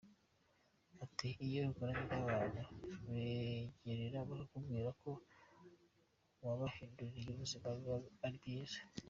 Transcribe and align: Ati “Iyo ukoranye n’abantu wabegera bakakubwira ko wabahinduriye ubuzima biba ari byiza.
Ati 1.03 1.27
“Iyo 1.45 1.59
ukoranye 1.71 2.03
n’abantu 2.15 2.59
wabegera 3.05 4.19
bakakubwira 4.29 4.89
ko 5.01 5.09
wabahinduriye 6.43 7.27
ubuzima 7.33 7.67
biba 7.77 7.97
ari 8.27 8.37
byiza. 8.43 8.79